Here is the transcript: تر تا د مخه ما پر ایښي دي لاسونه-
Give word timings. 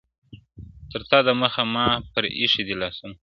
تر 0.91 1.01
تا 1.09 1.19
د 1.27 1.29
مخه 1.41 1.63
ما 1.73 1.87
پر 2.11 2.23
ایښي 2.39 2.63
دي 2.67 2.75
لاسونه- 2.81 3.17